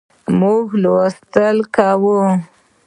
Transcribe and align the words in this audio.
موږ 0.39 0.65
لوستل 0.83 1.57
کوو 1.75 2.19